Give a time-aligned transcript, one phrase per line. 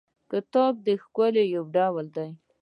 [0.31, 2.29] کتاب د ښکلا یو ډول دی.